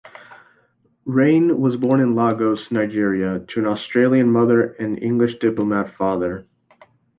[1.05, 6.47] Reyne was born in Lagos, Nigeria to an Australian mother and English diplomat father.